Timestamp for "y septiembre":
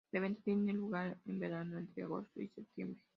2.41-3.01